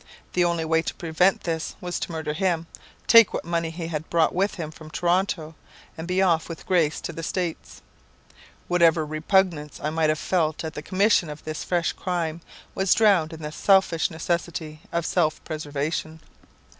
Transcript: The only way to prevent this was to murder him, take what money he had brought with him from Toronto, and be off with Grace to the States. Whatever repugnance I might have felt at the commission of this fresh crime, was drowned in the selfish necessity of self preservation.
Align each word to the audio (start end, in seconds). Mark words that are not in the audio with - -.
The 0.33 0.43
only 0.43 0.65
way 0.65 0.81
to 0.81 0.95
prevent 0.95 1.41
this 1.41 1.75
was 1.79 1.99
to 1.99 2.11
murder 2.11 2.33
him, 2.33 2.65
take 3.05 3.35
what 3.35 3.45
money 3.45 3.69
he 3.69 3.85
had 3.85 4.09
brought 4.09 4.33
with 4.33 4.55
him 4.55 4.71
from 4.71 4.89
Toronto, 4.89 5.53
and 5.95 6.07
be 6.07 6.23
off 6.23 6.49
with 6.49 6.65
Grace 6.65 6.99
to 7.01 7.13
the 7.13 7.21
States. 7.21 7.83
Whatever 8.67 9.05
repugnance 9.05 9.79
I 9.79 9.91
might 9.91 10.09
have 10.09 10.17
felt 10.17 10.63
at 10.63 10.73
the 10.73 10.81
commission 10.81 11.29
of 11.29 11.43
this 11.43 11.63
fresh 11.63 11.93
crime, 11.93 12.41
was 12.73 12.95
drowned 12.95 13.31
in 13.31 13.43
the 13.43 13.51
selfish 13.51 14.09
necessity 14.09 14.79
of 14.91 15.05
self 15.05 15.43
preservation. 15.43 16.19